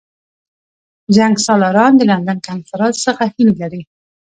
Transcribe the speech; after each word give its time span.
جنګسالاران 1.15 1.91
د 1.97 2.01
لندن 2.11 2.37
کنفرانس 2.49 2.97
څخه 3.05 3.23
هیلې 3.33 3.55
لري. 3.61 3.81